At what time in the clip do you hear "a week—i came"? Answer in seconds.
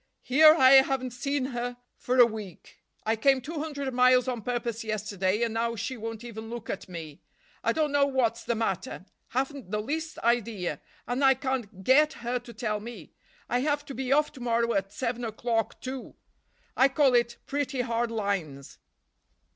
2.17-3.39